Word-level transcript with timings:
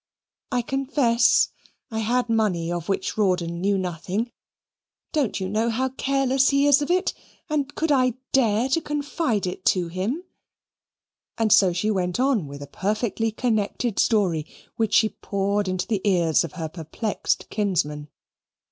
I 0.51 0.63
confess 0.63 1.49
I 1.91 1.99
had 1.99 2.27
money 2.27 2.71
of 2.71 2.89
which 2.89 3.19
Rawdon 3.19 3.61
knew 3.61 3.77
nothing. 3.77 4.31
Don't 5.13 5.39
you 5.39 5.47
know 5.47 5.69
how 5.69 5.89
careless 5.89 6.49
he 6.49 6.65
is 6.65 6.81
of 6.81 6.89
it, 6.89 7.13
and 7.51 7.75
could 7.75 7.91
I 7.91 8.15
dare 8.31 8.67
to 8.69 8.81
confide 8.81 9.45
it 9.45 9.63
to 9.65 9.89
him?" 9.89 10.23
And 11.37 11.53
so 11.53 11.71
she 11.71 11.91
went 11.91 12.19
on 12.19 12.47
with 12.47 12.63
a 12.63 12.73
perfectly 12.73 13.29
connected 13.31 13.99
story, 13.99 14.47
which 14.75 14.95
she 14.95 15.09
poured 15.09 15.67
into 15.67 15.85
the 15.85 16.01
ears 16.03 16.43
of 16.43 16.53
her 16.53 16.67
perplexed 16.67 17.47
kinsman. 17.51 18.09